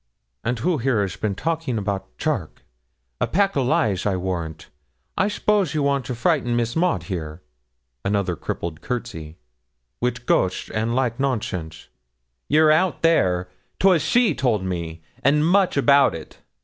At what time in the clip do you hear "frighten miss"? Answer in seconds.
6.15-6.75